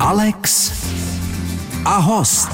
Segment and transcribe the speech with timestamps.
[0.00, 0.72] Alex
[1.84, 2.48] a host.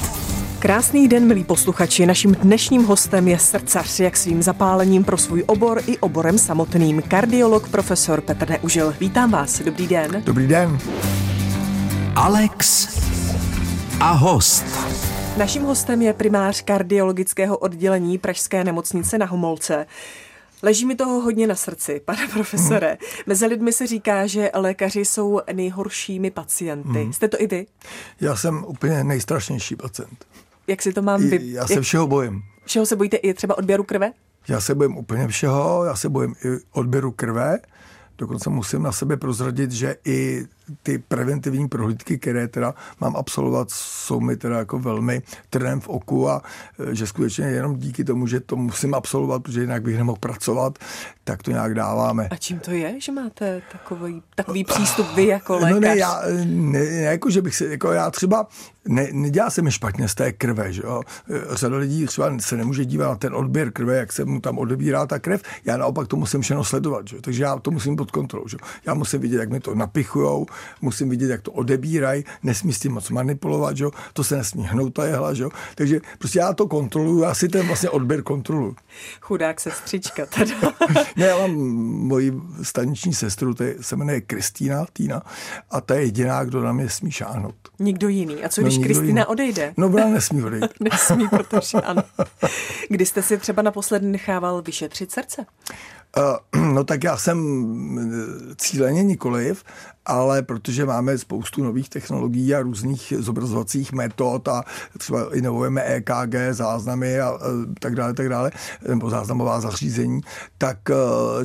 [0.59, 2.05] Krásný den, milí posluchači.
[2.05, 7.01] Naším dnešním hostem je srdcař, jak svým zapálením pro svůj obor i oborem samotným.
[7.01, 8.95] Kardiolog profesor Petr Neužil.
[8.99, 9.59] Vítám vás.
[9.61, 10.23] Dobrý den.
[10.25, 10.79] Dobrý den.
[12.15, 12.87] Alex
[13.99, 14.65] a host.
[15.37, 19.85] Naším hostem je primář kardiologického oddělení Pražské nemocnice na Homolce.
[20.63, 22.87] Leží mi toho hodně na srdci, pane profesore.
[22.87, 23.23] Hmm.
[23.25, 27.03] Mezi lidmi se říká, že lékaři jsou nejhoršími pacienty.
[27.03, 27.13] Hmm.
[27.13, 27.65] Jste to i vy?
[28.21, 30.25] Já jsem úplně nejstrašnější pacient.
[30.67, 31.39] Jak si to mám vy...
[31.41, 32.41] Já se všeho bojím.
[32.65, 34.11] Všeho se bojíte i třeba odběru krve?
[34.47, 37.59] Já se bojím úplně všeho, já se bojím i odběru krve.
[38.17, 40.45] Dokonce musím na sebe prozradit, že i
[40.83, 46.29] ty preventivní prohlídky, které teda mám absolvovat, jsou mi teda jako velmi trnem v oku
[46.29, 46.41] a
[46.79, 50.79] e, že skutečně jenom díky tomu, že to musím absolvovat, protože jinak bych nemohl pracovat,
[51.23, 52.27] tak to nějak dáváme.
[52.31, 55.71] A čím to je, že máte takový, takový přístup vy jako lékař?
[55.71, 58.47] No ne, já, ne, ne jako, že bych se, jako já třeba,
[58.87, 61.01] ne, nedělá se mi špatně z té krve, že jo.
[61.29, 64.57] E, řada lidí třeba se nemůže dívat na ten odběr krve, jak se mu tam
[64.57, 67.21] odebírá ta krev, já naopak to musím všechno sledovat, že?
[67.21, 68.47] takže já to musím pod kontrolou.
[68.47, 68.57] Že?
[68.85, 70.45] Já musím vidět, jak mi to napichujou,
[70.81, 73.85] musím vidět, jak to odebírají, nesmí s tím moc manipulovat, že?
[74.13, 75.45] to se nesmí hnout ta jehla, že?
[75.75, 78.75] takže prostě já to kontroluju, já si ten vlastně odběr kontroluju.
[79.21, 80.55] Chudák sestřička teda.
[81.15, 81.51] ne, já mám
[82.07, 85.21] moji staniční sestru, to je, se jmenuje Kristýna, Týna,
[85.69, 87.55] a ta je jediná, kdo na mě smí šáhnout.
[87.79, 88.43] Nikdo jiný.
[88.43, 89.73] A co no, když Kristýna odejde?
[89.77, 90.71] No, ona nesmí odejít.
[90.79, 92.03] nesmí, protože ano.
[92.89, 95.45] Kdy jste si třeba naposledy nechával vyšetřit srdce?
[96.17, 99.63] Uh, no tak já jsem cíleně nikoliv,
[100.07, 104.63] ale protože máme spoustu nových technologií a různých zobrazovacích metod a
[104.97, 107.37] třeba inovujeme EKG, záznamy a
[107.79, 108.51] tak dále, tak dále,
[108.87, 110.21] nebo záznamová zařízení,
[110.57, 110.93] tak e,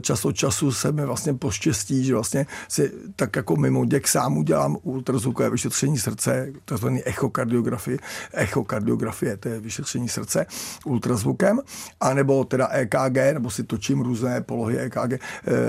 [0.01, 4.37] čas od času se mi vlastně poštěstí, že vlastně si tak jako mimo děk sám
[4.37, 7.99] udělám ultrazvukové vyšetření srdce, takzvaný echokardiografie,
[8.33, 10.47] echokardiografie, to je vyšetření srdce
[10.85, 11.61] ultrazvukem,
[12.01, 15.19] anebo teda EKG, nebo si točím různé polohy EKG, e,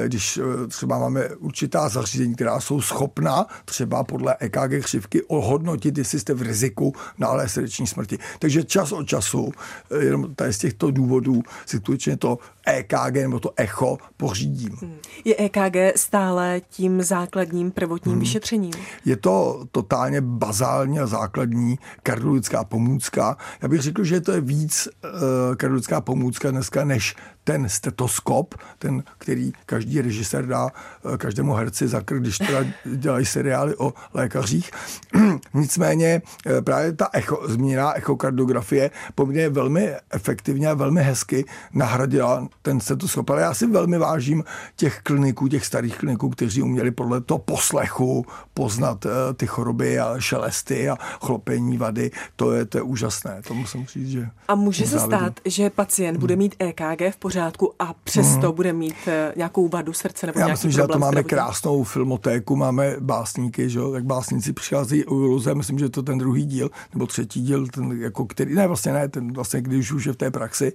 [0.05, 6.19] když e, třeba máme určitá zařízení, která jsou schopna třeba podle EKG křivky ohodnotit, jestli
[6.19, 8.17] jste v riziku náhlé srdeční smrti.
[8.39, 9.51] Takže čas od času,
[9.91, 14.77] eh, jenom tady z těchto důvodů si skutečně to EKG nebo to echo pořídím.
[14.81, 14.97] Hmm.
[15.25, 18.19] Je EKG stále tím základním prvotním hmm.
[18.19, 18.73] vyšetřením?
[19.05, 23.37] Je to totálně bazální a základní kardiologická pomůcka.
[23.61, 29.03] Já bych řekl, že to je víc uh, kardiologická pomůcka dneska než ten stetoskop, ten,
[29.17, 32.59] který každý režisér dá uh, každému herci za krk, když teda
[32.95, 34.71] dělají seriály o lékařích.
[35.53, 42.79] Nicméně uh, právě ta echo, zmíněná echokardiografie poměrně velmi efektivně a velmi hezky nahradila ten
[42.79, 43.29] stetoskop.
[43.29, 44.43] Ale já si velmi vážím
[44.75, 50.19] těch kliniků, těch starých kliniků, kteří uměli podle toho poslechu poznat uh, ty choroby a
[50.19, 52.11] šelesty a chlopení vady.
[52.35, 54.29] To je, to je úžasné, to musím říct, že...
[54.47, 58.55] A může se stát, že pacient bude mít EKG v pořádku a přesto hmm.
[58.55, 62.95] bude mít uh, nějakou vadu srdce nebo Já myslím, že to máme krásnou filmotéku, máme
[62.99, 67.41] básníky, že jak básníci přicházejí u iluze, myslím, že to ten druhý díl, nebo třetí
[67.41, 70.73] díl, ten jako který, ne vlastně ne, ten vlastně, když už je v té praxi,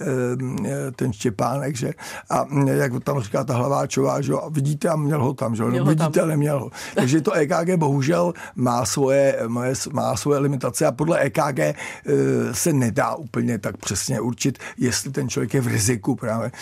[0.00, 0.56] ehm,
[0.96, 1.90] ten Štěpánek, že?
[2.30, 4.32] A jak tam říká ta Hlaváčová, že?
[4.32, 5.62] A vidíte a měl ho tam, že?
[5.62, 6.70] No, vidíte, ale neměl ho.
[6.94, 9.38] Takže to EKG bohužel má svoje,
[9.92, 11.74] má svoje limitace a podle EKG e,
[12.52, 16.52] se nedá úplně tak přesně určit, jestli ten člověk je v riziku právě e,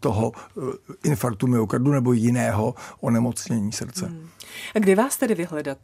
[0.00, 4.06] toho e, infarktu myokardu nebo jiného onemocnění srdce.
[4.06, 4.28] Hmm.
[4.74, 5.78] A kdy vás tedy vyhledat?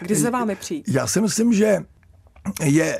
[0.00, 0.88] Kdy se vámi přijít?
[0.88, 1.84] Já si myslím, že
[2.62, 2.98] je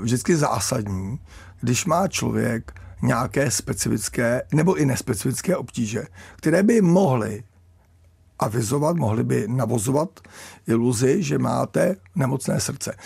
[0.00, 1.18] vždycky zásadní,
[1.60, 6.04] když má člověk nějaké specifické nebo i nespecifické obtíže,
[6.36, 7.44] které by mohly
[8.38, 10.20] avizovat, mohly by navozovat
[10.66, 12.96] iluzi, že máte nemocné srdce.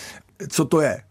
[0.49, 0.95] Co to je?
[0.95, 1.03] E,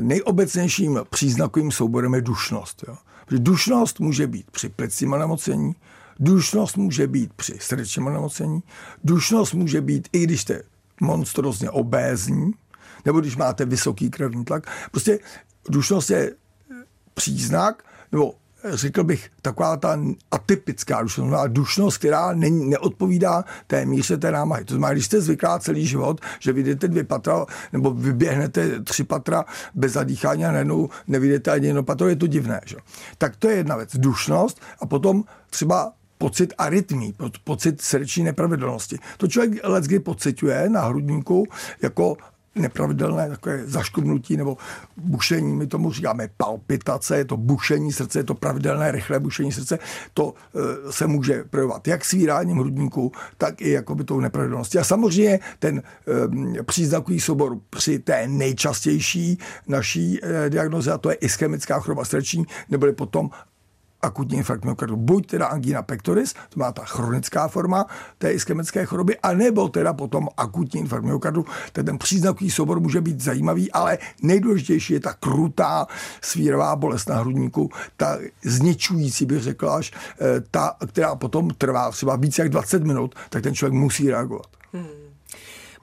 [0.00, 2.84] nejobecnějším příznakovým souborem je dušnost.
[2.88, 2.96] Jo?
[3.30, 5.74] Dušnost může být při plicním onemocnění,
[6.18, 8.62] dušnost může být při srdečním onemocnění,
[9.04, 10.62] dušnost může být i když jste
[11.00, 12.52] monstrozně obézní,
[13.04, 14.66] nebo když máte vysoký krevní tlak.
[14.90, 15.18] Prostě
[15.68, 16.34] dušnost je
[17.14, 18.34] příznak, nebo
[18.64, 24.64] řekl bych, taková ta atypická dušnost, dušnost, která ne, neodpovídá té míře té námahy.
[24.64, 29.44] To znamená, když jste zvyklá celý život, že vyjdete dvě patra nebo vyběhnete tři patra
[29.74, 32.60] bez zadýchání a najednou nevyjdete ani jedno patro, je to divné.
[32.66, 32.76] Že?
[33.18, 37.14] Tak to je jedna věc, dušnost a potom třeba pocit arytmí,
[37.44, 38.98] pocit srdeční nepravidelnosti.
[39.16, 41.46] To člověk let kdy pocituje na hrudníku
[41.82, 42.16] jako
[42.60, 44.56] nepravidelné takové zaškubnutí nebo
[44.96, 49.78] bušení, my tomu říkáme palpitace, je to bušení srdce, je to pravidelné rychlé bušení srdce,
[50.14, 50.34] to
[50.88, 54.78] e, se může projevovat jak svíráním hrudníku, tak i jakoby tou nepravidelností.
[54.78, 55.82] A samozřejmě ten
[56.58, 62.46] e, příznakový soubor při té nejčastější naší e, diagnoze, a to je ischemická choroba srdeční,
[62.70, 63.30] neboli potom
[64.02, 64.96] akutní infarkt myokardu.
[64.96, 67.86] Buď teda angina pectoris, to má ta chronická forma
[68.18, 71.44] té iskemické choroby, anebo teda potom akutní infarkt myokardu.
[71.72, 75.86] Ten, ten příznakový soubor může být zajímavý, ale nejdůležitější je ta krutá
[76.20, 82.16] svírová bolest na hrudníku, ta zničující, bych řekl až, eh, ta, která potom trvá třeba
[82.16, 84.46] více jak 20 minut, tak ten člověk musí reagovat.
[84.72, 84.99] Hmm.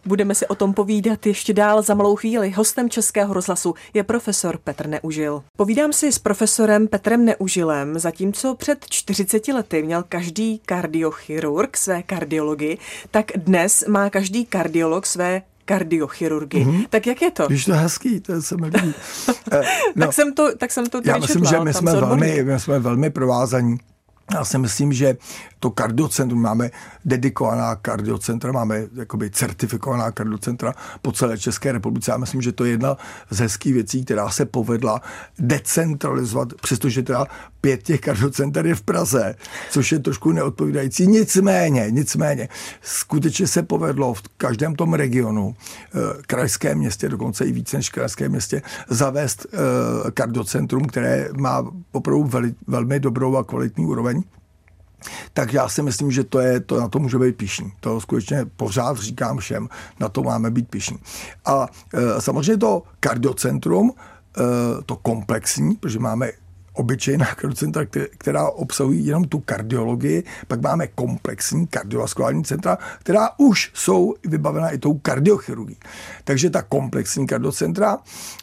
[0.07, 2.51] Budeme si o tom povídat ještě dál za malou chvíli.
[2.51, 5.43] Hostem Českého rozhlasu je profesor Petr Neužil.
[5.57, 12.77] Povídám si s profesorem Petrem Neužilem, zatímco před 40 lety měl každý kardiochirurg své kardiology,
[13.11, 16.65] tak dnes má každý kardiolog své kardiochirurgy.
[16.65, 16.85] Mm-hmm.
[16.89, 17.47] Tak jak je to?
[17.47, 18.93] Když to je hezký, to se mi líbí.
[19.95, 22.59] no, tak jsem to, tak jsem to Já myslím, četla, že my jsme, velmi, my
[22.59, 23.77] jsme velmi provázaní
[24.33, 25.17] já si myslím, že
[25.59, 26.71] to kardiocentrum máme
[27.05, 32.11] dedikovaná kardiocentra, máme jakoby certifikovaná kardiocentra po celé České republice.
[32.11, 32.97] Já myslím, že to je jedna
[33.29, 35.01] z hezkých věcí, která se povedla
[35.39, 37.25] decentralizovat, přestože teda
[37.61, 39.35] pět těch kardiocenter je v Praze,
[39.69, 41.07] což je trošku neodpovídající.
[41.07, 42.49] Nicméně, nicméně,
[42.81, 48.29] skutečně se povedlo v každém tom regionu, eh, krajském městě, dokonce i více než krajské
[48.29, 52.29] městě, zavést eh, kardiocentrum, které má opravdu
[52.67, 54.16] velmi dobrou a kvalitní úroveň
[55.33, 57.73] tak já si myslím, že to je, to na to může být pišný.
[57.79, 60.97] To skutečně pořád říkám všem, na to máme být pišní.
[61.45, 66.31] A e, samozřejmě to kardiocentrum, e, to komplexní, protože máme
[66.77, 67.85] obyčejná kardiocentra,
[68.17, 74.77] která obsahují jenom tu kardiologii, pak máme komplexní kardiovaskulární centra, která už jsou vybavena i
[74.77, 75.77] tou kardiochirurgií.
[76.23, 77.97] Takže ta komplexní kardiocentra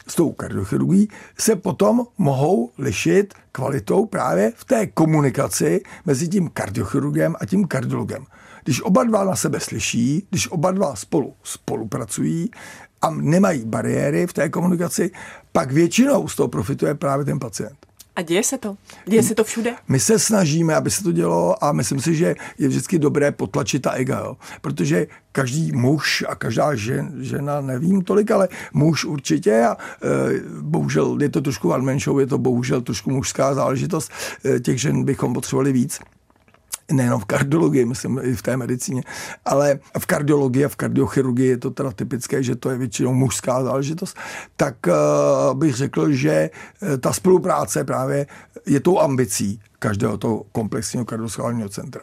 [0.07, 1.09] s tou kardiochirurgií
[1.39, 8.25] se potom mohou lišit kvalitou právě v té komunikaci mezi tím kardiochirurgem a tím kardiologem.
[8.63, 12.51] Když oba dva na sebe slyší, když oba dva spolu spolupracují
[13.01, 15.11] a nemají bariéry v té komunikaci,
[15.51, 17.84] pak většinou z toho profituje právě ten pacient.
[18.15, 18.77] A děje se to?
[19.05, 19.75] Děje se to všude?
[19.87, 23.81] My se snažíme, aby se to dělo a myslím si, že je vždycky dobré potlačit
[23.81, 24.37] ta ega, jo?
[24.61, 29.77] protože každý muž a každá žen, žena, nevím tolik, ale muž určitě a e,
[30.61, 34.11] bohužel je to trošku one show, je to bohužel trošku mužská záležitost,
[34.45, 35.99] e, těch žen bychom potřebovali víc
[36.91, 39.03] nejenom v kardiologii, myslím i v té medicíně,
[39.45, 43.63] ale v kardiologii a v kardiochirurgii je to teda typické, že to je většinou mužská
[43.63, 44.17] záležitost,
[44.55, 46.49] tak uh, bych řekl, že
[46.81, 48.27] eh, ta spolupráce právě
[48.65, 52.01] je tou ambicí každého toho komplexního kardioschálního centra.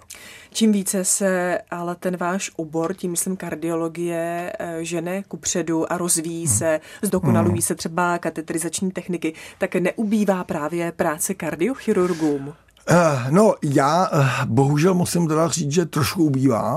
[0.51, 6.47] Čím více se ale ten váš obor, tím myslím kardiologie, eh, žene kupředu a rozvíjí
[6.47, 6.57] hmm.
[6.57, 7.63] se, zdokonalují hmm.
[7.63, 12.55] se třeba katetrizační techniky, tak neubývá právě práce kardiochirurgům?
[12.91, 16.75] Uh, no, já uh, bohužel musím teda říct, že trošku ubývá.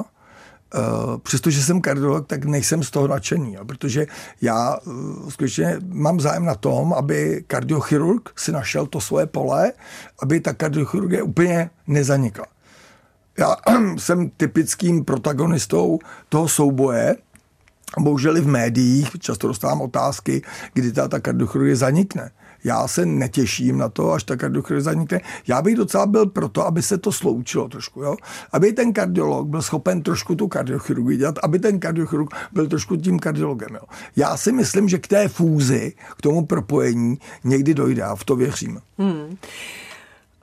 [0.76, 4.08] Uh, přestože jsem kardiolog, tak nejsem z toho nadšený, protože
[4.42, 4.78] já
[5.30, 9.72] skutečně mám zájem na tom, aby kardiochirurg si našel to svoje pole,
[10.22, 12.46] aby ta kardiochirurgie úplně nezanikla.
[13.38, 13.56] Já
[13.98, 16.00] jsem typickým protagonistou
[16.30, 17.16] toho souboje,
[18.00, 20.42] bohužel i v médiích často dostávám otázky,
[20.74, 22.32] kdy ta, ta kardiochirurgie zanikne
[22.66, 25.22] já se netěším na to, až ta kardiochirurgie zanikne.
[25.48, 28.16] Já bych docela byl proto, aby se to sloučilo trošku, jo?
[28.52, 33.20] aby ten kardiolog byl schopen trošku tu kardiochirurgii dělat, aby ten kardiochirurg byl trošku tím
[33.20, 33.70] kardiologem.
[33.74, 33.82] Jo?
[34.16, 38.36] Já si myslím, že k té fúzi, k tomu propojení někdy dojde a v to
[38.36, 38.82] věřím.
[38.98, 39.38] Hmm.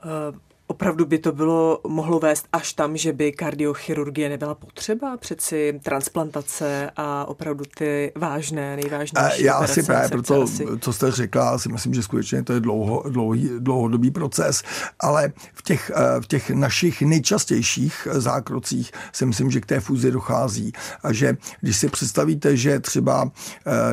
[0.03, 0.35] Uh
[0.67, 6.91] Opravdu by to bylo mohlo vést až tam, že by kardiochirurgie nebyla potřeba, přeci transplantace
[6.95, 10.65] a opravdu ty vážné, nejvážnější Já si právě proto, asi...
[10.79, 14.63] co jste řekla, si myslím, že skutečně to je dlouho, dlouhý, dlouhodobý proces,
[14.99, 20.11] ale v těch, eh, v těch našich nejčastějších zákrocích si myslím, že k té fúzi
[20.11, 20.71] dochází.
[21.03, 23.31] A že když si představíte, že třeba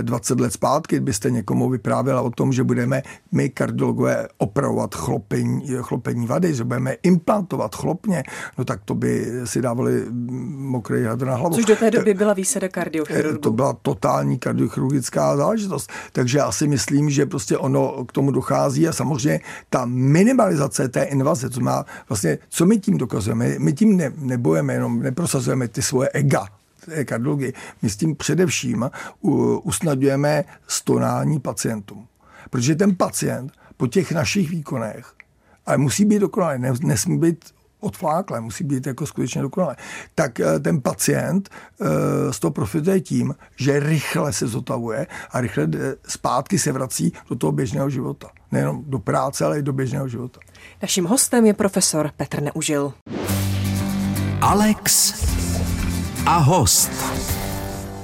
[0.02, 5.66] 20 eh, let zpátky byste někomu vyprávěla o tom, že budeme my kardiologové opravovat chlopení,
[5.80, 8.22] chlopení vady, že budeme implantovat chlopně,
[8.58, 10.04] no tak to by si dávali
[10.56, 11.54] mokrý hadr na hlavu.
[11.54, 13.38] Což do té doby byla výsada kardiochirurgu.
[13.38, 15.90] To byla totální kardiochirurgická záležitost.
[16.12, 19.40] Takže já si myslím, že prostě ono k tomu dochází a samozřejmě
[19.70, 24.72] ta minimalizace té invaze, co má vlastně, co my tím dokazujeme, my tím ne, nebojeme
[24.72, 26.46] jenom, neprosazujeme ty svoje ega,
[27.04, 27.52] kardiologii.
[27.82, 28.90] My s tím především
[29.62, 32.06] usnadňujeme stonání pacientům.
[32.50, 35.06] Protože ten pacient po těch našich výkonech
[35.66, 37.44] ale musí být dokonalý, nesmí být
[37.80, 39.76] odfláklé, musí být jako skutečně dokonalé,
[40.14, 41.50] tak eh, ten pacient
[42.30, 45.68] z toho profituje tím, že rychle se zotavuje a rychle
[46.08, 48.28] zpátky se vrací do toho běžného života.
[48.52, 50.40] Nejenom do práce, ale i do běžného života.
[50.82, 52.92] Naším hostem je profesor Petr Neužil.
[54.40, 55.14] Alex
[56.26, 56.90] a host.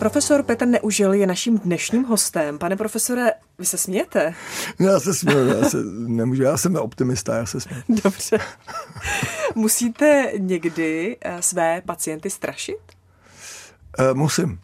[0.06, 2.58] Profesor Petr Neužil je naším dnešním hostem.
[2.58, 4.34] Pane profesore, vy se smějete?
[4.78, 7.82] No, já se směju, já se nemůžu, já jsem optimista, já se směju.
[8.04, 8.38] Dobře.
[9.54, 12.78] Musíte někdy eh, své pacienty strašit?
[13.98, 14.58] Uh, musím.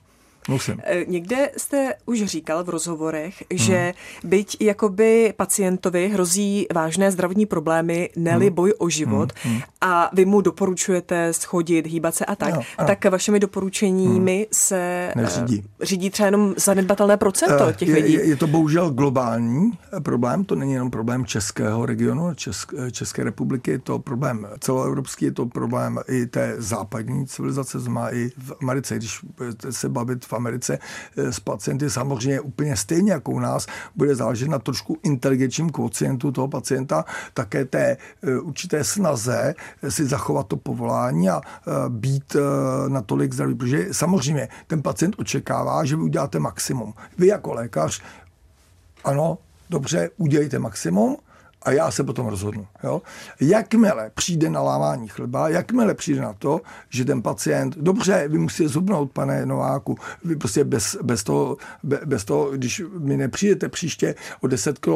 [0.48, 0.80] Musím.
[0.84, 4.30] Eh, někde jste už říkal v rozhovorech, že hmm.
[4.30, 8.54] byť jakoby pacientovi hrozí vážné zdravotní problémy, neli hmm.
[8.54, 9.60] boj o život hmm.
[9.82, 14.46] A vy mu doporučujete schodit, hýbat se a tak, no, tak vašimi doporučeními hmm.
[14.52, 15.58] se Neřídí.
[15.58, 18.12] Uh, řídí třeba jenom zanedbatelné procento uh, těch je, lidí.
[18.12, 19.72] Je, je to bohužel globální
[20.02, 25.32] problém, to není jenom problém českého regionu, Česk, České republiky, je to problém celoevropský, je
[25.32, 29.20] to problém i té západní civilizace, má i v Americe, když
[29.70, 30.78] se bavit v Americe
[31.16, 36.32] eh, s pacienty samozřejmě úplně stejně jako u nás, bude záležet na trošku inteligenčním kvocientu
[36.32, 39.54] toho pacienta, také té eh, určité snaze eh,
[39.88, 41.40] si zachovat to povolání a
[41.88, 42.36] být
[42.88, 46.94] natolik zdravý, protože samozřejmě ten pacient očekává, že vy uděláte maximum.
[47.18, 48.02] Vy jako lékař,
[49.04, 49.38] ano,
[49.70, 51.16] dobře, udělejte maximum,
[51.64, 52.66] a já se potom rozhodnu.
[52.84, 53.02] Jo?
[53.40, 58.68] Jakmile přijde na lávání chleba, jakmile přijde na to, že ten pacient, dobře, vy musíte
[58.68, 64.46] zubnout, pane Nováku, vy prostě bez, bez, toho, bez toho, když mi nepřijdete příště o
[64.46, 64.90] 10 kg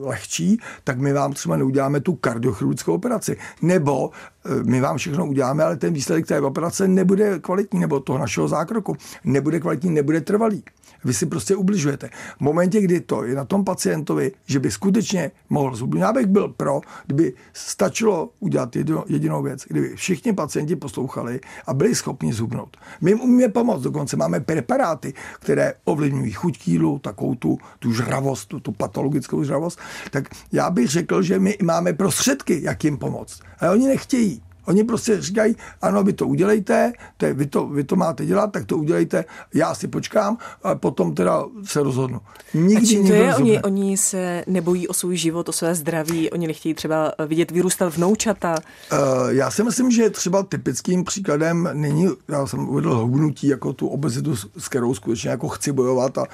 [0.00, 3.36] lehčí, tak my vám třeba neuděláme tu kardiochirurgickou operaci.
[3.62, 4.10] Nebo
[4.44, 8.48] eh, my vám všechno uděláme, ale ten výsledek té operace nebude kvalitní, nebo toho našeho
[8.48, 10.64] zákroku nebude kvalitní, nebude trvalý.
[11.04, 12.10] Vy si prostě ubližujete.
[12.36, 16.26] V momentě, kdy to je na tom pacientovi, že by skutečně mohl zubnout, já bych
[16.26, 22.32] byl pro, kdyby stačilo udělat jedinou, jedinou věc, kdyby všichni pacienti poslouchali a byli schopni
[22.32, 22.76] zubnout.
[23.00, 28.48] My jim umíme pomoct, dokonce máme preparáty, které ovlivňují chuť kýlu, takovou tu, tu žravost,
[28.48, 29.78] tu, tu patologickou žravost,
[30.10, 33.40] tak já bych řekl, že my máme prostředky, jak jim pomoct.
[33.60, 34.42] Ale oni nechtějí.
[34.68, 38.52] Oni prostě říkají, ano, vy to udělejte, to je, vy, to, vy to máte dělat,
[38.52, 42.20] tak to udělejte, já si počkám a potom teda se rozhodnu.
[42.54, 43.34] Nikdy a čím to je?
[43.34, 47.96] Oni, oni se nebojí o svůj život, o své zdraví, oni nechtějí třeba vidět vyrůstat
[47.96, 48.54] vnoučata?
[48.92, 48.98] Uh,
[49.28, 54.36] já si myslím, že třeba typickým příkladem není, já jsem uvedl hubnutí jako tu obezitu,
[54.36, 56.26] s kterou skutečně jako chci bojovat a uh,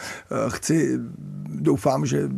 [0.48, 0.98] chci,
[1.48, 2.28] doufám, že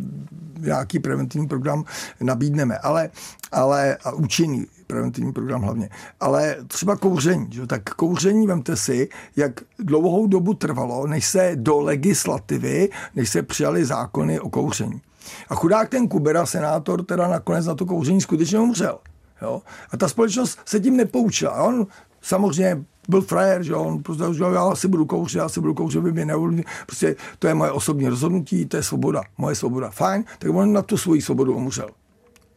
[0.61, 1.85] nějaký preventivní program
[2.21, 3.11] nabídneme, ale,
[3.53, 5.89] ale a účinný preventivní program hlavně.
[6.21, 7.67] Ale třeba kouření, že?
[7.67, 13.85] tak kouření, vemte si, jak dlouhou dobu trvalo, než se do legislativy, než se přijali
[13.85, 15.01] zákony o kouření.
[15.49, 18.99] A chudák ten Kubera, senátor, teda nakonec na to kouření skutečně umřel.
[19.43, 19.63] Jo?
[19.91, 21.53] A ta společnost se tím nepoučila.
[21.53, 21.87] A on
[22.23, 26.03] samozřejmě byl frajer, že on prostě, že já si budu kouřit, já si budu kouřit,
[26.03, 26.65] vy mě neovlivní.
[26.87, 29.91] Prostě to je moje osobní rozhodnutí, to je svoboda, moje svoboda.
[29.91, 31.89] Fajn, tak on na tu svoji svobodu umřel.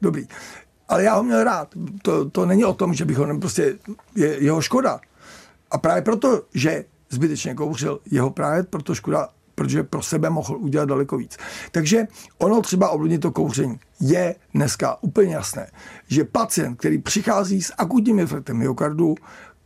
[0.02, 0.28] Dobrý
[0.90, 1.76] ale já ho měl rád.
[2.02, 3.78] To, to není o tom, že bych ho prostě
[4.16, 5.00] je jeho škoda.
[5.72, 10.90] A právě proto, že zbytečně kouřil, jeho právě proto škoda, protože pro sebe mohl udělat
[10.90, 11.38] daleko víc.
[11.72, 13.80] Takže ono třeba ovlivnit to kouření.
[14.00, 15.72] Je dneska úplně jasné,
[16.08, 19.16] že pacient, který přichází s akutním efektem myokardu,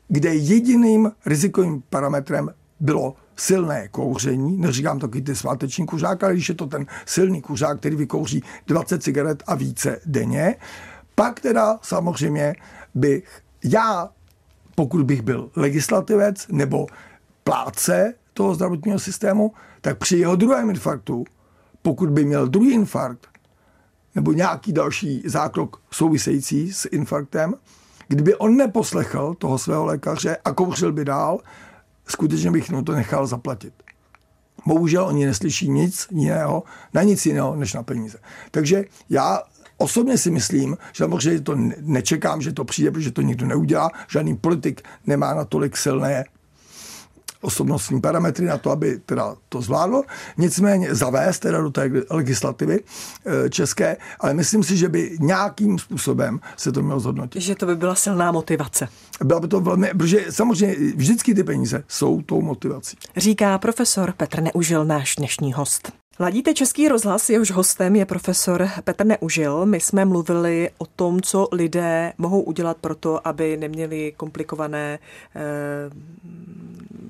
[0.07, 2.49] kde jediným rizikovým parametrem
[2.79, 7.79] bylo silné kouření, neříkám taky ty sváteční kuřák, ale když je to ten silný kuřák,
[7.79, 10.55] který vykouří 20 cigaret a více denně,
[11.15, 12.55] pak teda samozřejmě
[12.95, 14.09] bych já,
[14.75, 16.87] pokud bych byl legislativec nebo
[17.43, 21.25] pláce toho zdravotního systému, tak při jeho druhém infarktu,
[21.81, 23.27] pokud by měl druhý infarkt
[24.15, 27.53] nebo nějaký další zákrok související s infarktem,
[28.07, 31.39] kdyby on neposlechl toho svého lékaře a kouřil by dál,
[32.07, 33.73] skutečně bych mu to nechal zaplatit.
[34.65, 38.17] Bohužel oni neslyší nic jiného, na nic jiného než na peníze.
[38.51, 39.41] Takže já
[39.83, 43.91] Osobně si myslím, že samozřejmě to nečekám, že to přijde, protože to nikdo neudělá.
[44.07, 46.23] Žádný politik nemá natolik silné
[47.41, 50.03] osobnostní parametry na to, aby teda to zvládlo.
[50.37, 56.39] Nicméně zavést teda do té legislativy eh, české, ale myslím si, že by nějakým způsobem
[56.57, 57.41] se to mělo zhodnotit.
[57.41, 58.87] Že to by byla silná motivace.
[59.23, 62.97] Byla by to velmi, protože samozřejmě vždycky ty peníze jsou tou motivací.
[63.17, 66.02] Říká profesor Petr Neužil, náš dnešní host.
[66.19, 69.65] Ladíte Český rozhlas, jehož hostem je profesor Petr Neužil.
[69.65, 74.99] My jsme mluvili o tom, co lidé mohou udělat pro to, aby neměli komplikované
[75.35, 75.41] eh,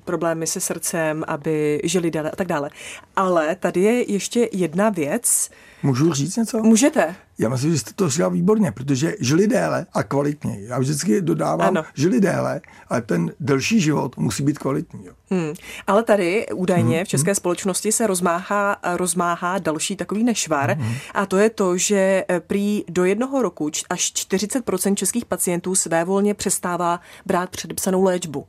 [0.05, 2.69] problémy se srdcem, aby žili dále a tak dále.
[3.15, 5.49] Ale tady je ještě jedna věc.
[5.83, 6.63] Můžu říct něco?
[6.63, 7.15] Můžete.
[7.39, 10.67] Já myslím, že jste to říkal výborně, protože žili déle a kvalitněji.
[10.67, 11.83] Já vždycky dodávám, Ano.
[11.93, 15.05] žili déle, ale ten delší život musí být kvalitní.
[15.05, 15.13] Jo.
[15.29, 15.53] Hmm.
[15.87, 21.25] Ale tady údajně Hmm, v české společnosti se rozmáhá, rozmáhá další takový nešvar Hmm, a
[21.25, 26.99] to je to, že eh, prý do jednoho roku až 40% českých pacientů svévolně přestává
[27.25, 28.45] brát předepsanou léčbu.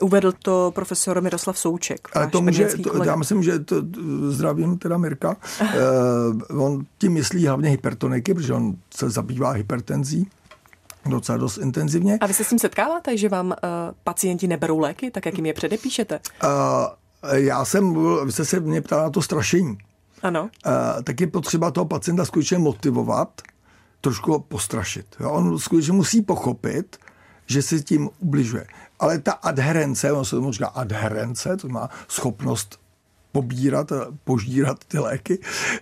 [0.00, 2.08] Uvedl to profesor Miroslav Souček.
[2.12, 3.10] Ale to může, to, kolega.
[3.10, 3.76] já myslím, že to,
[4.28, 10.30] zdravím teda Mirka, uh, on tím myslí hlavně hypertoniky, protože on se zabývá hypertenzí
[11.08, 12.18] docela dost intenzivně.
[12.20, 13.54] A vy se s tím setkáváte, že vám uh,
[14.04, 16.20] pacienti neberou léky, tak jak jim je předepíšete?
[16.44, 16.50] Uh,
[17.32, 19.78] já jsem, vy jste se mě ptala na to strašení.
[20.22, 20.42] Ano.
[20.42, 23.42] Uh, tak je potřeba toho pacienta skutečně motivovat,
[24.00, 25.06] trošku postrašit.
[25.20, 25.30] Jo?
[25.30, 26.96] On skutečně musí pochopit,
[27.46, 28.66] že si tím ubližuje.
[28.98, 32.85] Ale ta adherence, on se tomu říká adherence, to má schopnost
[33.36, 33.92] pobírat
[34.24, 35.38] požírat ty léky,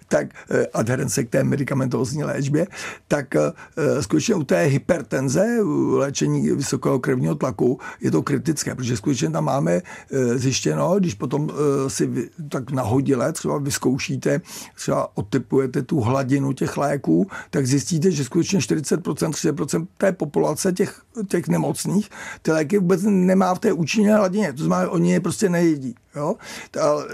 [0.09, 2.67] tak eh, adherence k té medicamentózní léčbě,
[3.09, 8.97] tak eh, skutečně u té hypertenze, u léčení vysokého krevního tlaku, je to kritické, protože
[8.97, 11.51] skutečně tam máme eh, zjištěno, když potom
[11.89, 14.41] si tak nahodile třeba vyzkoušíte,
[14.75, 21.03] třeba odtypujete tu hladinu těch léků, tak zjistíte, že skutečně 40%, 30% té populace těch,
[21.29, 22.11] těch nemocných
[22.43, 24.53] ty léky vůbec nemá v té účinné hladině.
[24.53, 25.95] To znamená, oni je prostě nejedí.
[26.17, 26.35] Jo?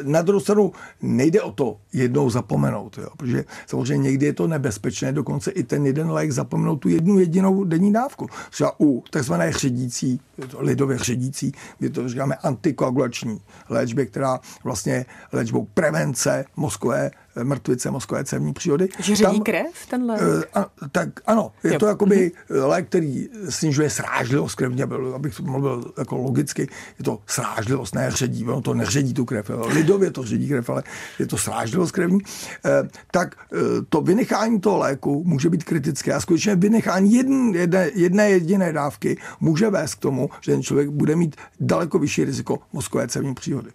[0.02, 3.08] Na druhou stranu nejde o to jednou zapomenout, jo?
[3.16, 7.64] protože samozřejmě někdy je to nebezpečné, dokonce i ten jeden lék zapomenout tu jednu jedinou
[7.64, 8.26] denní dávku.
[8.50, 10.20] Třeba u takzvané chředící,
[10.58, 17.10] lidově chředící, my to říkáme antikoagulační léčbě, která vlastně léčbou prevence mozkové
[17.44, 18.88] mrtvice, mozkové cévní příhody.
[18.98, 20.18] Že Tam- krev tenhle?
[20.20, 21.78] Eh, a, tak ano, je Jo.
[21.78, 26.68] to jakoby lék, který snižuje srážlivost krevně, byl- abych mluvil jako logicky,
[26.98, 30.82] je to srážlivost, ne ředí, ono to neředí tu krev, lidově to ředí krev, ale
[31.18, 32.18] je to srážlivost krevní,
[32.64, 33.56] eh, tak eh,
[33.88, 39.16] to vynechání toho léku může být kritické a skutečně vynechání jedn, jedné, jedné jediné dávky
[39.40, 43.70] může vést k tomu, že ten člověk bude mít daleko vyšší riziko mozkové cévní příhody.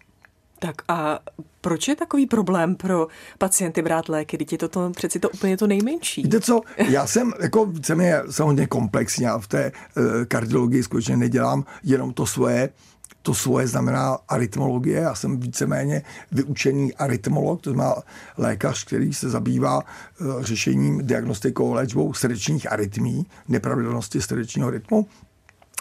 [0.59, 1.19] Tak a
[1.65, 3.07] proč je takový problém pro
[3.37, 4.37] pacienty brát léky?
[4.51, 6.21] Je to, to přeci to úplně to nejmenší.
[6.21, 7.73] Víte co, já jsem jako
[8.29, 12.69] jsem hodně komplexní, já v té uh, kardiologii skutečně nedělám jenom to svoje,
[13.21, 17.95] to svoje znamená arytmologie, já jsem víceméně vyučený arytmolog, to znamená
[18.37, 25.07] lékař, který se zabývá uh, řešením, diagnostikou, léčbou srdečních arytmí, nepravidelnosti srdečního rytmu,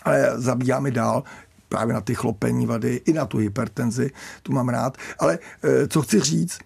[0.05, 1.23] ale zabíjáme dál
[1.69, 4.11] právě na ty chlopení vady, i na tu hypertenzi,
[4.43, 4.99] tu mám rád.
[5.19, 6.59] Ale eh, co chci říct,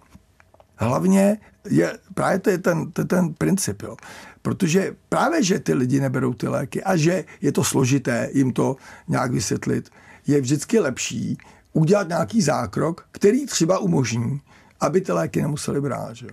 [0.76, 1.38] hlavně
[1.70, 3.96] je, právě to je ten, to je ten princip, jo.
[4.42, 8.76] Protože právě, že ty lidi neberou ty léky a že je to složité jim to
[9.08, 9.90] nějak vysvětlit,
[10.26, 11.38] je vždycky lepší
[11.72, 14.40] udělat nějaký zákrok, který třeba umožní,
[14.80, 16.16] aby ty léky nemuseli brát.
[16.16, 16.26] Že?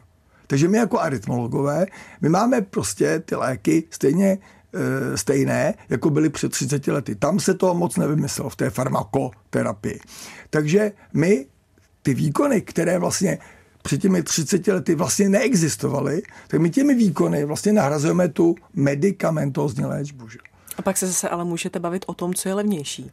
[0.47, 1.85] Takže my jako arytmologové,
[2.21, 4.37] my máme prostě ty léky stejně
[5.15, 7.15] stejné, jako byly před 30 lety.
[7.15, 9.99] Tam se to moc nevymyslelo v té farmakoterapii.
[10.49, 11.45] Takže my
[12.01, 13.37] ty výkony, které vlastně
[13.81, 20.29] před těmi 30 lety vlastně neexistovaly, tak my těmi výkony vlastně nahrazujeme tu medicamentózní léčbu.
[20.29, 20.39] Že?
[20.77, 23.11] A pak se zase ale můžete bavit o tom, co je levnější.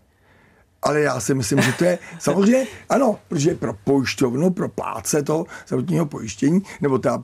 [0.82, 5.46] Ale já si myslím, že to je samozřejmě, ano, protože pro pojišťovnu, pro pláce toho
[5.66, 7.22] zdravotního pojištění nebo teda,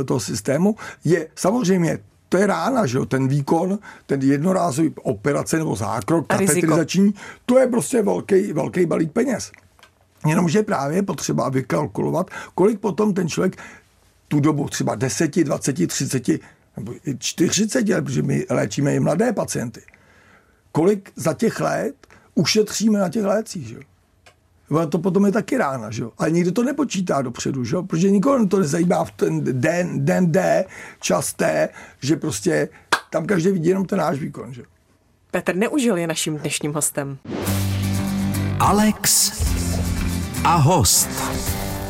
[0.00, 5.58] eh, toho systému je samozřejmě to je rána, že jo, ten výkon, ten jednorázový operace
[5.58, 7.14] nebo zákrok, katetrizační,
[7.46, 9.52] to je prostě velký, velký balík peněz.
[10.26, 13.56] Jenomže právě je potřeba vykalkulovat, kolik potom ten člověk
[14.28, 16.28] tu dobu třeba 10, 20, 30
[16.76, 19.82] nebo i 40 let, protože my léčíme i mladé pacienty,
[20.72, 21.94] kolik za těch let
[22.34, 23.78] ušetříme na těch lécích, že
[24.70, 26.12] Ono to potom je taky rána, že jo?
[26.18, 27.82] Ale nikdo to nepočítá dopředu, že jo?
[27.82, 30.64] Protože nikoho to nezajímá v ten den, den D,
[31.00, 31.68] čas T,
[32.02, 32.68] že prostě
[33.10, 34.66] tam každý vidí jenom ten náš výkon, že jo?
[35.30, 37.18] Petr Neužil je naším dnešním hostem.
[38.60, 39.32] Alex
[40.44, 41.08] a host.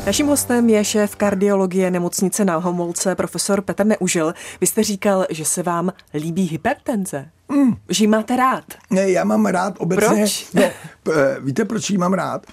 [0.05, 4.33] Naším hostem je šéf kardiologie nemocnice na Homolce, profesor Petr Neužil.
[4.61, 7.29] Vy jste říkal, že se vám líbí hypertenze.
[7.49, 7.75] Mm.
[7.89, 8.63] Že ji máte rád.
[8.89, 10.07] Ne, já mám rád obecně...
[10.07, 10.47] Proč?
[10.53, 12.45] No, eh, víte, proč ji mám rád?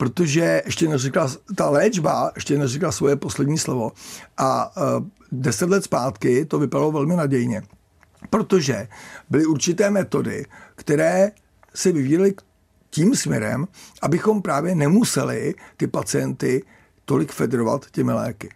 [0.00, 3.92] Protože ještě neřekla, ta léčba ještě neřekla svoje poslední slovo.
[4.36, 7.62] A uh, deset let zpátky to vypadalo velmi nadějně.
[8.30, 8.88] Protože
[9.30, 11.30] byly určité metody, které
[11.74, 12.34] se vyvíjely
[12.90, 13.68] tím směrem,
[14.02, 16.64] abychom právě nemuseli ty pacienty
[17.04, 18.48] tolik federovat těmi léky.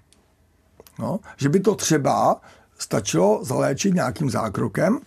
[0.99, 2.41] No, že by to třeba
[2.79, 4.99] stačilo zaléčit nějakým zákrokem,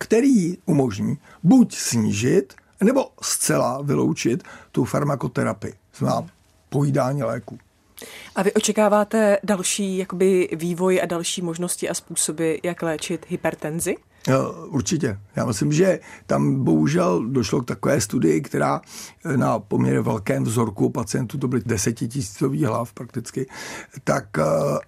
[0.00, 4.42] který umožní buď snížit, nebo zcela vyloučit
[4.72, 6.26] tu farmakoterapii, znamená
[6.68, 7.58] pojídání léku.
[8.36, 13.96] A vy očekáváte další jakoby, vývoj a další možnosti a způsoby, jak léčit hypertenzi?
[14.66, 15.18] Určitě.
[15.36, 18.80] Já myslím, že tam bohužel došlo k takové studii, která
[19.24, 23.46] eh, na poměrně velkém vzorku pacientů, to byly desetitisícový hlav prakticky,
[24.04, 24.24] tak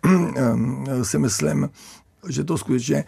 [0.05, 1.71] uh, si myslím,
[2.29, 3.05] že to skutečně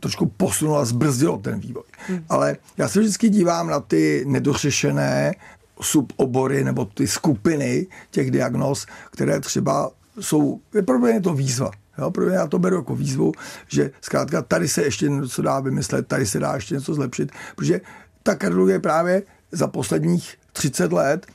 [0.00, 1.84] trošku posunulo a zbrzdilo ten vývoj.
[2.08, 2.24] Hmm.
[2.28, 5.34] Ale já se vždycky dívám na ty nedořešené
[5.80, 9.90] subobory nebo ty skupiny těch diagnóz, které třeba
[10.20, 11.70] jsou, je je to výzva.
[11.98, 13.32] Jo, protože já to beru jako výzvu,
[13.68, 17.80] že zkrátka tady se ještě něco dá vymyslet, tady se dá ještě něco zlepšit, protože
[18.22, 21.26] ta kardiologie právě za posledních 30 let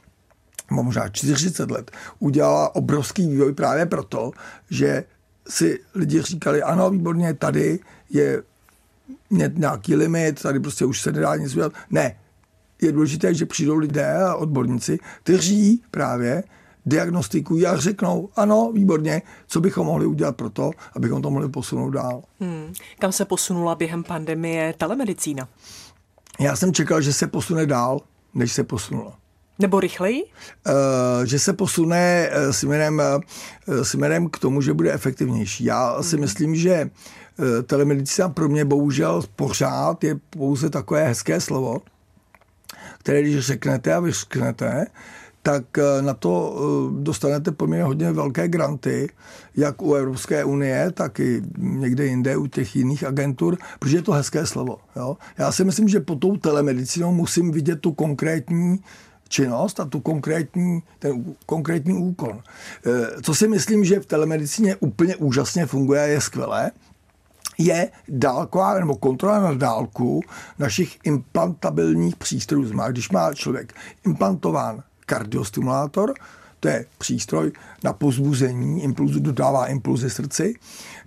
[0.72, 4.32] možná 40 let, udělala obrovský vývoj právě proto,
[4.70, 5.04] že
[5.52, 8.44] si lidi říkali, ano, výborně, tady je
[9.54, 11.74] nějaký limit, tady prostě už se nedá nic udělat.
[11.90, 12.16] Ne,
[12.82, 16.44] je důležité, že přijdou lidé a odborníci, kteří právě
[16.86, 21.90] diagnostikují a řeknou, ano, výborně, co bychom mohli udělat pro to, abychom to mohli posunout
[21.90, 22.24] dál.
[22.40, 22.74] Hmm.
[23.00, 25.48] Kam se posunula během pandemie telemedicína?
[26.40, 28.00] Já jsem čekal, že se posune dál,
[28.34, 29.21] než se posunula.
[29.62, 30.24] Nebo rychleji?
[30.24, 33.02] Uh, že se posune uh, směrem,
[33.68, 35.64] uh, směrem k tomu, že bude efektivnější.
[35.64, 36.04] Já hmm.
[36.04, 36.90] si myslím, že
[37.66, 41.82] telemedicína pro mě bohužel pořád je pouze takové hezké slovo,
[43.00, 44.86] které když řeknete a vyřknete,
[45.44, 49.10] tak eh, na to eh, dostanete poměrně hodně velké granty,
[49.56, 54.12] jak u Evropské unie, tak i někde jinde u těch jiných agentur, protože je to
[54.12, 54.78] hezké slovo.
[54.96, 55.18] Jo?
[55.38, 58.80] Já si myslím, že po tou telemedicínou musím vidět tu konkrétní
[59.32, 62.44] činnost a tu konkrétní, ten konkrétní úkon.
[62.86, 66.72] Eh, co si myslím, že v telemedicíně úplně úžasně funguje a je skvělé,
[67.58, 70.22] je dálková nebo kontrola na dálku
[70.60, 72.66] našich implantabilních přístrojů.
[72.66, 73.74] Znamená, když má člověk
[74.06, 76.14] implantován kardiostimulátor,
[76.60, 77.52] to je přístroj
[77.84, 80.54] na pozbuzení impulzu, dodává impulzy srdci,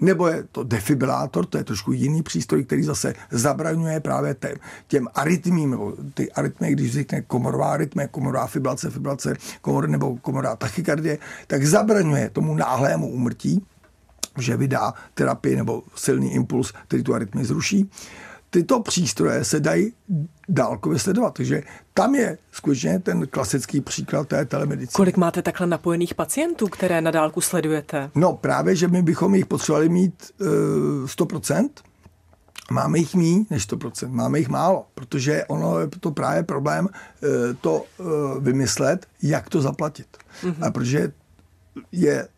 [0.01, 4.57] nebo je to defibrilátor, to je trošku jiný přístroj, který zase zabraňuje právě těm,
[4.89, 10.57] těm arytmím, nebo ty arytmie, když vznikne komorová arytmie, komorová fibrilace, fibrilace komor nebo komorová
[10.57, 13.67] tachykardie, tak zabraňuje tomu náhlému úmrtí,
[14.39, 17.91] že vydá terapii nebo silný impuls, který tu arytmii zruší
[18.55, 19.93] tyto přístroje se dají
[20.49, 21.35] dálkově sledovat.
[21.35, 21.63] Takže
[21.95, 24.93] tam je skutečně ten klasický příklad té telemedicíny.
[24.93, 28.11] Kolik máte takhle napojených pacientů, které na dálku sledujete?
[28.15, 31.69] No právě, že my bychom jich potřebovali mít uh, eh, 100%.
[32.71, 37.29] Máme jich méně než 100%, máme jich málo, protože ono je to právě problém uh,
[37.61, 38.07] to uh,
[38.39, 40.07] vymyslet, jak to zaplatit.
[40.43, 40.67] Mm-hmm.
[40.67, 41.13] A protože
[41.93, 42.29] je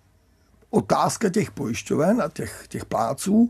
[0.71, 3.49] otázka těch pojišťoven a těch, těch pláců,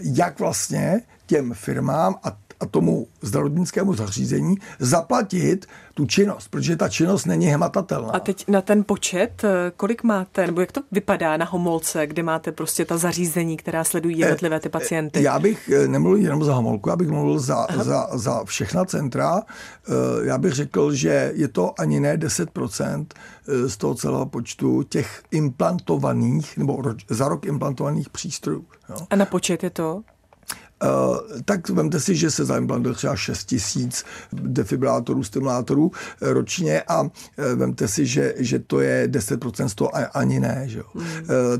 [0.00, 7.24] jak vlastně těm firmám a, a tomu zdravotnickému zařízení zaplatit tu činnost, protože ta činnost
[7.24, 8.10] není hmatatelná.
[8.10, 12.22] A teď na ten počet, eh, kolik máte, nebo jak to vypadá na Homolce, kde
[12.22, 15.22] máte prostě ta zařízení, která sledují jednotlivé ty pacienty?
[15.22, 19.42] Já bych eh, nemluvil jenom za Homolku, já bych mluvil za, za, za všechna centra.
[19.42, 23.06] Eh, já bych řekl, že je to ani ne 10%
[23.66, 28.64] z toho celého počtu těch implantovaných, nebo za rok implantovaných přístrojů.
[28.88, 28.96] Jo.
[29.10, 30.02] A na počet je to?
[30.82, 35.90] Uh, tak vemte si, že se zaimplantuje třeba 6 tisíc defibrilátorů, stimulátorů
[36.22, 37.10] eh, ročně a uh,
[37.54, 40.62] vemte si, že, že to je 10% z toho ani ne.
[40.66, 40.82] Že?
[40.94, 41.02] Mm.
[41.02, 41.06] Uh,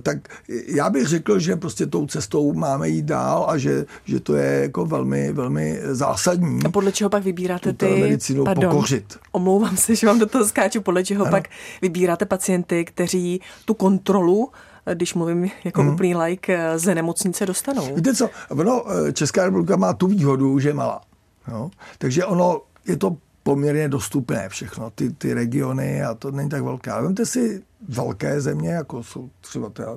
[0.02, 0.18] tak
[0.66, 4.62] já bych řekl, že prostě tou cestou máme jít dál a že, že to je
[4.62, 6.60] jako velmi, velmi zásadní.
[6.64, 8.00] A podle čeho pak vybíráte ty...
[8.00, 9.18] medicínu Pardon, pokořit.
[9.32, 10.80] Omlouvám se, že vám do toho skáču.
[10.80, 11.30] Podle čeho ano.
[11.30, 11.48] pak
[11.82, 14.50] vybíráte pacienty, kteří tu kontrolu
[14.94, 15.88] když mluvím jako mm.
[15.88, 17.94] úplný like, ze nemocnice dostanou.
[17.94, 21.00] Víte co, ono, eh, Česká republika má tu výhodu, že je malá.
[21.48, 21.70] Jo?
[21.98, 26.90] Takže ono je to poměrně dostupné všechno, ty, ty regiony a to není tak velké.
[26.90, 29.92] Ale vemte si velké země, jako jsou třeba teda,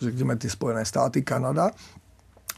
[0.00, 1.70] řekněme ty Spojené státy, Kanada,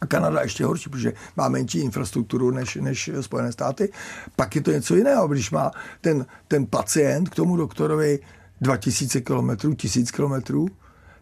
[0.00, 3.92] a Kanada ještě horší, protože má menší infrastrukturu než, než Spojené státy.
[4.36, 8.18] Pak je to něco jiného, když má ten, ten pacient k tomu doktorovi
[8.60, 10.66] 2000 km, 1000 km,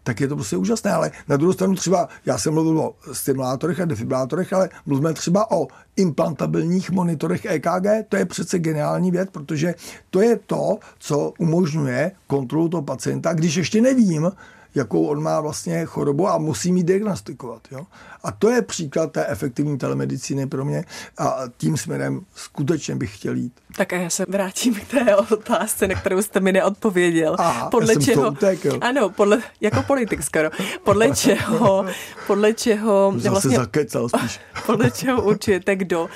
[0.03, 0.93] tak je to prostě úžasné.
[0.93, 5.51] Ale na druhou stranu třeba, já jsem mluvil o stimulátorech a defibrátorech, ale mluvíme třeba
[5.51, 9.75] o implantabilních monitorech EKG, to je přece geniální věc, protože
[10.11, 14.31] to je to, co umožňuje kontrolu toho pacienta, když ještě nevím,
[14.75, 17.63] jakou on má vlastně chorobu a musí mi diagnostikovat.
[17.71, 17.87] Jo?
[18.25, 20.85] A to je příklad té efektivní telemedicíny pro mě
[21.19, 23.53] a tím směrem skutečně bych chtěl jít.
[23.77, 27.37] Tak a já se vrátím k té otázce, na kterou jste mi neodpověděl.
[27.39, 30.51] Aha, podle já čeho, jsem ano, podle, jako politik skoro.
[30.85, 31.87] Podle čeho,
[32.27, 34.41] podle čeho, Zase vlastně, zakecal spíš.
[34.67, 36.09] podle čeho určujete, kdo uh,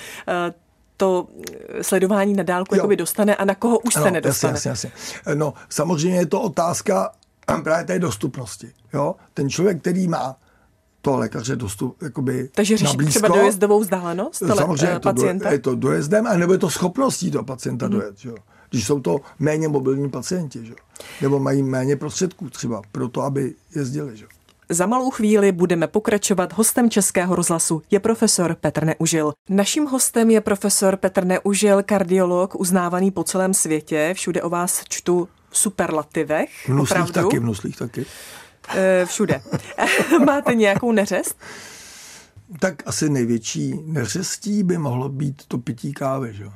[0.97, 1.29] to
[1.83, 4.53] sledování na dálku jakoby dostane a na koho už no, se nedostane.
[4.53, 5.35] Jasně, jasně, jasně.
[5.35, 7.11] No, samozřejmě je to otázka
[7.63, 8.73] právě té dostupnosti.
[8.95, 9.15] Jo?
[9.35, 10.37] Ten člověk, který má
[11.01, 15.51] toho lékaře dostup, jakoby Takže řešit nablízko, třeba dojezdovou vzdálenost Samozřejmě je to, do, pacienta?
[15.53, 17.95] je to dojezdem, a nebo je to schopností toho pacienta Mhm.
[17.95, 18.01] mm.
[18.01, 18.19] dojet.
[18.19, 18.29] Že?
[18.29, 18.37] jo.
[18.71, 20.71] Když jsou to méně mobilní pacienti, že?
[20.73, 20.77] jo.
[21.23, 24.17] nebo mají méně prostředků třeba pro to, aby jezdili.
[24.17, 24.25] Že?
[24.25, 24.29] jo.
[24.69, 26.53] Za malou chvíli budeme pokračovat.
[26.53, 29.33] Hostem Českého rozhlasu je profesor Petr Neužil.
[29.49, 34.13] Naším hostem je profesor Petr Neužil, kardiolog, uznávaný po celém světě.
[34.17, 36.51] Všude o vás čtu superlativech.
[36.67, 37.29] V nuslích opravdu.
[37.31, 38.07] taky, v nuslích taky.
[38.75, 39.43] E, všude.
[40.27, 41.39] Máte nějakou neřest?
[42.61, 46.35] Tak asi největší neřestí by mohlo být to pití kávy.
[46.35, 46.45] Že?
[46.45, 46.53] jo.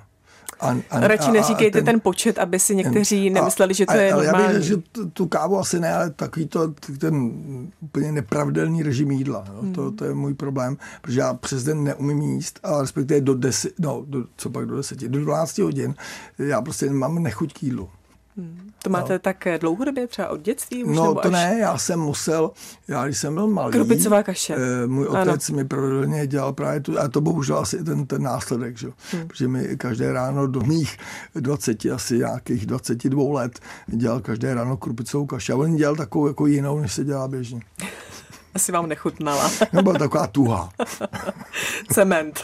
[0.61, 4.25] A, a, Radši neříkejte ten, ten počet, aby si někteří nemysleli, že to je ale
[4.25, 4.65] Já bych normální.
[4.65, 7.33] řekl, že tu kávu asi ne, ale takový to, ten
[7.81, 9.45] úplně nepravidelný režim jídla.
[9.49, 9.61] Jo.
[9.61, 9.73] Hmm.
[9.73, 13.73] To, to, je můj problém, protože já přes den neumím jíst, ale respektive do deset,
[13.79, 15.95] no, do, co pak do deseti, do 12 hodin,
[16.39, 17.91] já prostě mám nechuť k jídlu.
[18.83, 20.85] To máte tak dlouhodobě, třeba od dětství?
[20.85, 21.33] Už, No nebo to až...
[21.33, 22.51] ne, já jsem musel,
[22.89, 24.55] já když jsem byl malý, Krupicová kaše.
[24.57, 25.33] Eh, můj Ano.
[25.33, 28.89] otec mi pravidelně dělal právě tu, a to bohužel asi ten, ten následek, že?
[29.13, 29.29] Hmm.
[29.29, 30.97] protože mi každé ráno do mých
[31.35, 36.47] 20, asi nějakých 22 let dělal každé ráno krupicovou kaši a on dělal takovou jako
[36.47, 37.61] jinou, než se dělá běžně.
[38.59, 39.51] Asi vám nechutnala.
[39.73, 40.69] No byla taková tuhá.
[41.93, 42.41] Cement.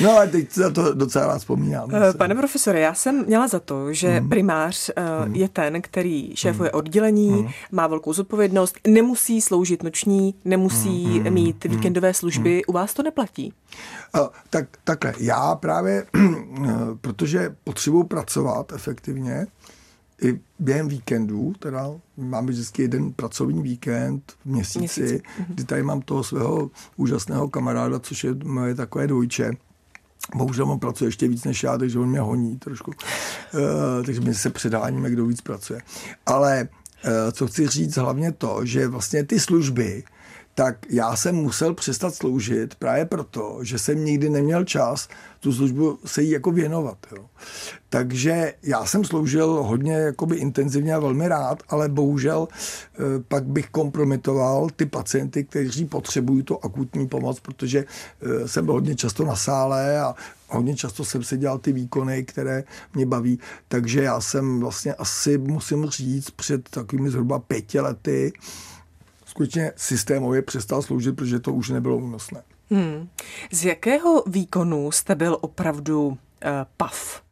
[0.00, 1.90] No ale teď za to docela rád vzpomínám.
[1.94, 4.28] Eh, Pane profesore, já jsem měla za to, že Hmm.
[4.28, 5.02] primář eh,
[5.32, 7.48] je ten, který šéfuje oddělení, Hmm.
[7.72, 11.32] má velkou zodpovědnost, nemusí sloužit noční, nemusí Hmm.
[11.34, 12.64] mít víkendové služby.
[12.64, 13.52] U vás to neplatí.
[14.14, 16.06] A, tak, takhle, já právě,
[17.00, 19.46] protože potřebuji pracovat efektivně,
[20.22, 25.22] i během víkendů, teda máme vždycky jeden pracovní víkend v měsíci, Měsíci, měsíci.
[25.48, 29.52] kdy tady mám toho svého úžasného kamaráda, což je moje takové dvojče.
[30.34, 32.90] Bohužel on pracuje ještě víc než já, takže on mě honí trošku.
[32.90, 35.80] Uh, takže my se předáníme, kdo víc pracuje.
[36.26, 36.68] Ale
[37.04, 40.04] uh, co chci říct hlavně to, že vlastně ty služby,
[40.58, 45.08] tak já jsem musel přestat sloužit právě proto, že jsem nikdy neměl čas
[45.40, 46.98] tu službu se jí jako věnovat.
[47.16, 47.26] Jo.
[47.88, 53.68] Takže já jsem sloužil hodně jakoby intenzivně a velmi rád, ale bohužel eh, pak bych
[53.68, 59.36] kompromitoval ty pacienty, kteří potřebují tu akutní pomoc, protože eh, jsem byl hodně často na
[59.36, 60.14] sále a
[60.48, 62.64] hodně často jsem si dělal ty výkony, které
[62.94, 63.38] mě baví,
[63.68, 68.32] takže já jsem vlastně asi, musím říct, před takovými zhruba pěti lety
[69.36, 72.42] skutečně systémově přestal sloužit, protože to už nebylo únosné.
[72.70, 73.08] Hmm.
[73.52, 76.16] Z jakého výkonu jste byl opravdu uh,
[76.76, 77.22] pav?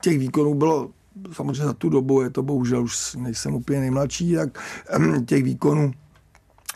[0.00, 0.90] Těch výkonů bylo
[1.32, 5.92] samozřejmě za tu dobu, je to bohužel už nejsem úplně nejmladší, tak ehm, těch výkonů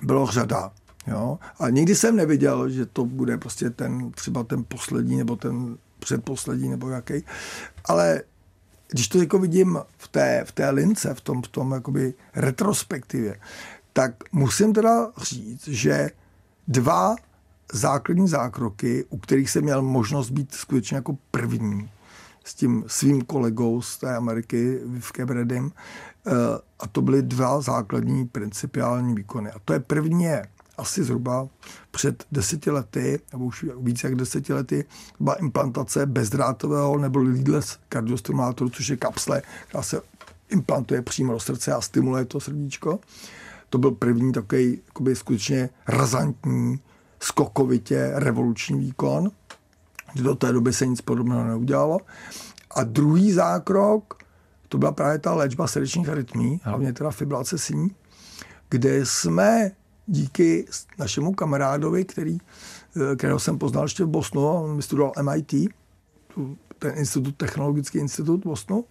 [0.03, 0.73] bylo řada.
[1.07, 1.39] Jo?
[1.59, 6.69] A nikdy jsem neviděl, že to bude prostě ten, třeba ten poslední nebo ten předposlední
[6.69, 7.25] nebo jaký.
[7.85, 8.23] Ale
[8.91, 13.41] když to jako vidím v té, v té lince, v tom, v tom jakoby retrospektivě,
[13.97, 16.11] tak musím teda říct, že
[16.69, 17.17] dva
[17.73, 21.91] základní zákroky, u kterých jsem měl možnost být skutečně jako první
[22.45, 25.73] s tím svým kolegou z té Ameriky, Vivke Bredem,
[26.79, 29.51] a to byly dva základní principiální výkony.
[29.51, 30.47] A to je první je
[30.79, 31.49] asi zhruba
[31.91, 34.85] před deseti lety, nebo už víc jak deseti lety,
[35.21, 40.01] byla implantace bezdrátového nebo leadless kardiostimulátoru, což je kapsle, která se
[40.49, 42.99] implantuje přímo do srdce a stimuluje to srdíčko.
[43.71, 46.81] To byl první takový jakoby skutečně razantní,
[47.21, 49.31] skokovitě revoluční výkon.
[50.15, 51.99] Do té doby se nic podobného neudělalo.
[52.71, 54.23] A druhý zákrok,
[54.69, 57.91] to byla právě ta léčba srdečních arytmí, hlavně teda fibrilace síní,
[58.71, 59.71] kde jsme
[60.07, 60.67] díky
[60.99, 62.39] našemu kamarádovi, který,
[63.17, 65.55] kterého jsem poznal ještě v Bosnu, on vystudoval MIT,
[66.79, 68.85] ten institut, technologický institut v Bosnu,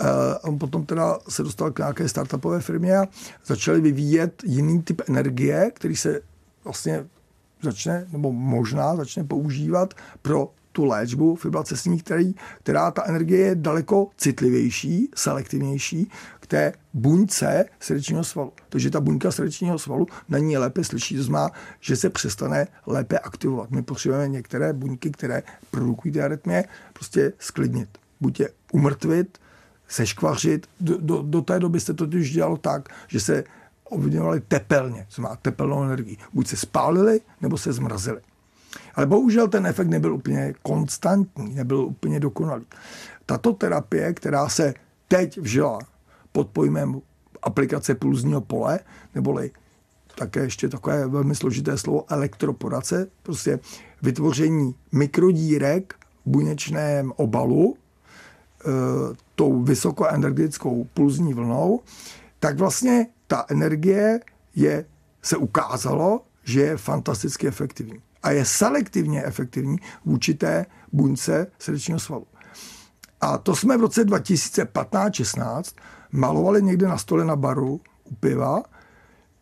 [0.00, 0.06] Uh,
[0.42, 3.08] on potom teda se dostal k nějaké startupové firmě a
[3.46, 6.20] začali vyvíjet jiný typ energie, který se
[6.64, 7.06] vlastně
[7.62, 13.54] začne, nebo možná začne používat pro tu léčbu fibrilace síní, který, která ta energie je
[13.54, 16.10] daleko citlivější, selektivnější
[16.40, 18.52] k té buňce srdečního svalu.
[18.68, 23.18] Takže ta buňka srdečního svalu na ní lépe slyší, to znamená, že se přestane lépe
[23.18, 23.70] aktivovat.
[23.70, 27.88] My potřebujeme některé buňky, které produkují ty arytmie, prostě sklidnit.
[28.20, 29.38] Buď je umrtvit,
[29.90, 30.66] seškvařit.
[30.80, 33.44] Do, do, do té doby se to totiž dělalo tak, že se
[33.84, 36.16] ovlivňovaly tepelně, to znamená tepelnou energii.
[36.32, 38.20] Buď se spálili, nebo se zmrazili.
[38.94, 42.64] Ale bohužel ten efekt nebyl úplně konstantní, nebyl úplně dokonalý.
[43.26, 44.74] Tato terapie, která se
[45.08, 45.78] teď vžila
[46.32, 47.00] pod pojmem
[47.42, 48.80] aplikace pulzního pole,
[49.14, 49.50] neboli
[50.14, 53.58] také ještě takové velmi složité slovo elektroporace, prostě
[54.02, 55.94] vytvoření mikrodírek
[56.26, 58.70] v buněčném obalu, e,
[59.40, 61.80] tou vysokoenergetickou pulzní vlnou,
[62.40, 64.20] tak vlastně ta energie
[64.54, 64.84] je,
[65.22, 68.02] se ukázalo, že je fantasticky efektivní.
[68.22, 72.26] A je selektivně efektivní vůči té buňce srdečního svalu.
[73.20, 75.62] A to jsme v roce 2015-16
[76.12, 78.62] malovali někde na stole na baru u piva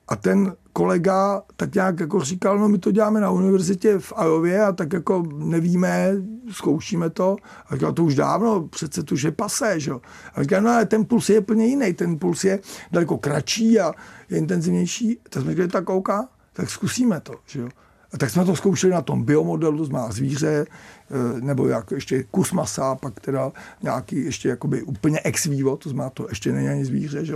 [0.09, 4.65] a ten kolega tak nějak jako říkal, no my to děláme na univerzitě v Ajově
[4.65, 6.13] a tak jako nevíme,
[6.51, 7.37] zkoušíme to.
[7.67, 9.93] A říkal, to už dávno, přece to už je pasé, že?
[10.35, 12.61] A říkal, no ale ten puls je úplně jiný, ten puls je
[12.93, 13.93] daleko kratší a
[14.31, 15.19] je intenzivnější.
[15.31, 16.09] Tak jsme říkali, tak OK,
[16.53, 17.69] tak zkusíme to, že jo.
[18.13, 22.23] A tak jsme to zkoušeli na tom biomodelu, to má zvíře, eh, nebo jak ještě
[22.23, 26.69] kus masa, pak teda nějaký ještě jakoby úplně ex vivo, to znamená to ještě není
[26.69, 27.35] ani zvíře, že?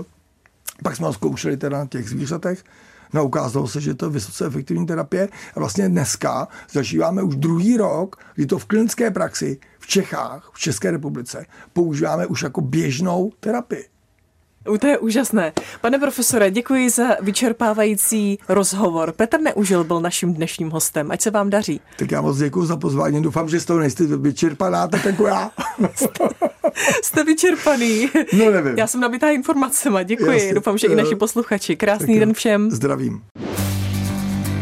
[0.83, 2.65] Pak jsme ho zkoušeli teda na těch zvířatech,
[3.13, 7.77] No ukázalo se, že to je vysoce efektivní terapie a vlastně dneska zažíváme už druhý
[7.77, 13.33] rok, kdy to v klinické praxi v Čechách, v České republice používáme už jako běžnou
[13.41, 13.92] terapii.
[14.81, 15.53] To je úžasné.
[15.81, 19.13] Pane profesore, děkuji za vyčerpávající rozhovor.
[19.13, 21.11] Petr Neužil byl naším dnešním hostem.
[21.11, 21.81] Ať se vám daří.
[21.99, 23.23] Tak já moc děkuji za pozvání.
[23.23, 25.51] Doufám, že z toho nejste vyčerpaná, tak jako já.
[27.03, 28.11] Jste vyčerpaný.
[28.39, 28.79] No nevím.
[28.79, 29.99] Já jsem nabitá informacemi.
[30.05, 30.31] Děkuji.
[30.33, 30.55] Jasně.
[30.55, 31.77] Doufám, že i naši posluchači.
[31.77, 32.71] Krásný tak den všem.
[32.71, 33.23] Zdravím.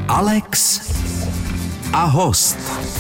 [0.09, 0.81] Alex
[1.93, 3.00] a host.